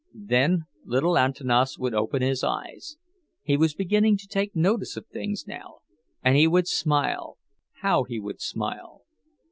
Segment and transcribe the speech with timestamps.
[0.15, 5.81] Then little Antanas would open his eyes—he was beginning to take notice of things now;
[6.23, 9.03] and he would smile—how he would smile!